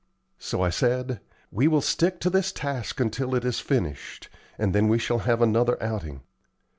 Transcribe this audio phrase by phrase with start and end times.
[0.39, 1.19] So I said:
[1.51, 5.43] "We will stick to this task until it is finished, and then we shall have
[5.43, 6.21] another outing.